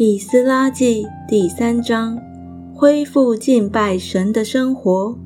[0.00, 2.16] 以斯拉记第三章，
[2.72, 5.18] 恢复敬拜神的生活。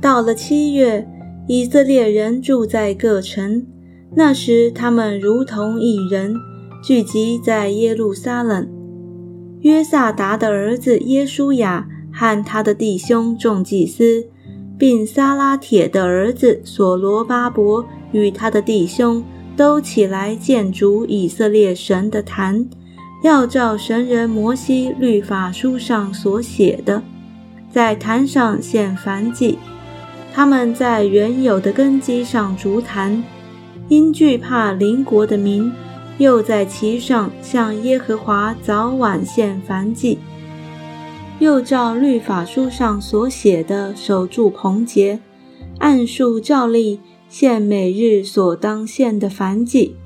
[0.00, 1.06] 到了七月，
[1.46, 3.64] 以色列人住在各城，
[4.16, 6.34] 那时他们如同一人，
[6.82, 8.68] 聚集在耶路撒冷。
[9.60, 14.26] 约萨达的儿子耶稣雅和他的弟兄众祭司，
[14.76, 19.22] 并撒拉铁的儿子所罗巴伯与他的弟兄，
[19.56, 22.68] 都起来建筑以色列神的坛。
[23.22, 27.02] 要照神人摩西律法书上所写的，
[27.70, 29.58] 在坛上献燔祭。
[30.32, 33.24] 他们在原有的根基上筑坛，
[33.88, 35.72] 因惧怕邻国的民，
[36.18, 40.18] 又在其上向耶和华早晚献燔祭。
[41.38, 45.20] 又照律法书上所写的守住棚节，
[45.78, 49.96] 按数照例献每日所当献的燔祭，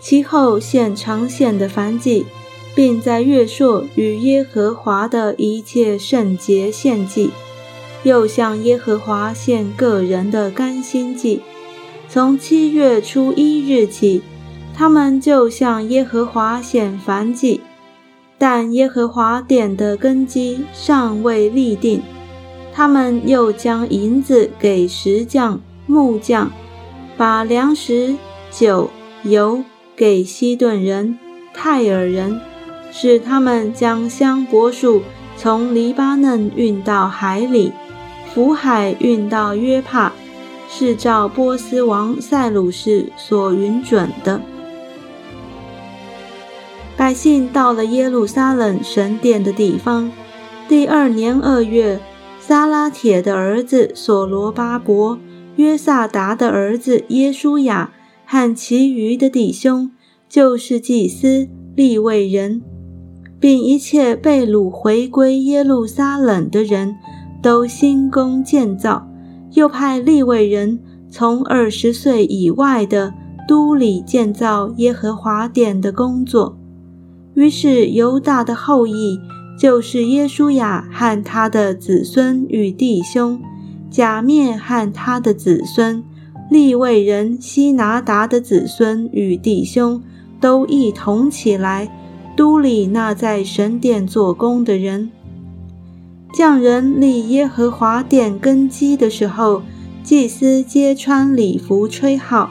[0.00, 2.26] 其后献常献的燔祭。
[2.78, 7.30] 并在月朔与耶和华的一切圣节献祭，
[8.04, 11.42] 又向耶和华献个人的甘心祭。
[12.08, 14.22] 从七月初一日起，
[14.76, 17.60] 他们就向耶和华献燔祭。
[18.38, 22.00] 但耶和华殿的根基尚未立定，
[22.72, 26.48] 他们又将银子给石匠、木匠，
[27.16, 28.14] 把粮食、
[28.52, 28.88] 酒、
[29.24, 29.64] 油
[29.98, 31.18] 给西顿人、
[31.52, 32.40] 泰尔人。
[32.90, 35.02] 使他们将香柏树
[35.36, 37.70] 从黎巴嫩运到海里，
[38.32, 40.10] 福海运到约帕，
[40.70, 44.40] 是照波斯王塞鲁士所允准的。
[46.96, 50.10] 百姓到了耶路撒冷神殿的地方，
[50.66, 52.00] 第二年二月，
[52.40, 55.18] 撒拉铁的儿子所罗巴伯、
[55.56, 57.92] 约萨达的儿子耶稣雅
[58.30, 59.90] 和其余的弟兄，
[60.28, 62.60] 就是祭司、利未人。
[63.40, 66.96] 并一切被掳回归耶路撒冷的人
[67.40, 69.08] 都兴工建造，
[69.52, 70.78] 又派利未人
[71.08, 73.14] 从二十岁以外的
[73.48, 76.58] 都里建造耶和华殿的工作。
[77.34, 79.18] 于是犹大的后裔，
[79.58, 83.40] 就是耶稣亚和他的子孙与弟兄，
[83.88, 86.04] 假面和他的子孙，
[86.50, 90.02] 利未人希拿达的子孙与弟兄，
[90.40, 91.90] 都一同起来。
[92.36, 95.10] 都里那在神殿做工的人，
[96.32, 99.62] 匠人立耶和华殿根基的时候，
[100.04, 102.50] 祭司皆穿礼服吹号。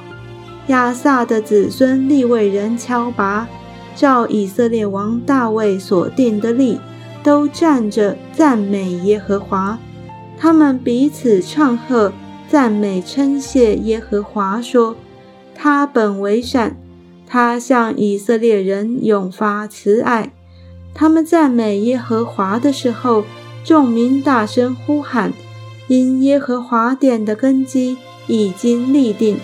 [0.68, 3.48] 亚萨的子孙立位人敲拔，
[3.96, 6.78] 照以色列王大卫所定的例，
[7.24, 9.80] 都站着赞美耶和华。
[10.38, 12.12] 他们彼此唱和，
[12.50, 14.96] 赞美称谢耶和华，说
[15.54, 16.78] ：“他本为善。”
[17.30, 20.32] 他向以色列人永发慈爱。
[20.94, 23.26] 他们赞美耶和华的时候，
[23.66, 25.34] 众民大声呼喊，
[25.90, 27.98] 因耶和华殿的根基
[28.28, 29.38] 已经立定。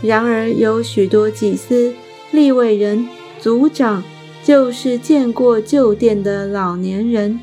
[0.00, 1.92] 然而有许多祭司、
[2.30, 3.06] 立位人、
[3.38, 4.02] 族长，
[4.42, 7.38] 就是见过旧殿的老年人，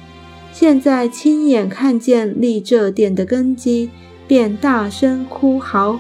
[0.52, 3.92] 现在亲眼看见立这殿的根基，
[4.28, 5.98] 便大声哭嚎；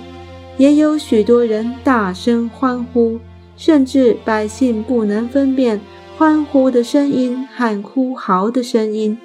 [0.57, 3.19] 也有许多人大声欢呼。
[3.55, 5.81] 甚至百姓不能分辨
[6.15, 9.17] 欢呼的声音和哭嚎的声音，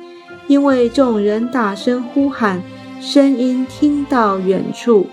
[0.47, 2.63] 因为众人大声呼喊，
[2.99, 5.07] 声音听到远处。